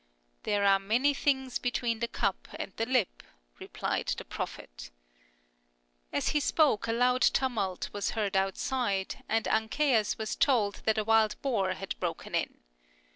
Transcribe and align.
"There 0.45 0.65
are 0.65 0.79
many 0.79 1.13
things 1.13 1.59
between 1.59 1.99
the 1.99 2.07
cup 2.07 2.47
and 2.55 2.73
the 2.75 2.87
lip," 2.87 3.21
replied 3.59 4.07
the 4.17 4.25
prophet. 4.25 4.89
As 6.11 6.29
he 6.29 6.39
spoke, 6.39 6.87
a 6.87 6.91
loud 6.91 7.21
tumult 7.21 7.91
was 7.93 8.09
heard 8.17 8.35
outside, 8.35 9.23
and 9.29 9.47
Ancaeus 9.47 10.17
was 10.17 10.35
told 10.35 10.77
that 10.85 10.97
a 10.97 11.03
wild 11.03 11.39
boar 11.43 11.73
had 11.75 11.93
broken 11.99 12.33
in. 12.33 12.61